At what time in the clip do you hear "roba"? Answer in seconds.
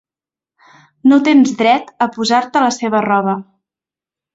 3.11-3.41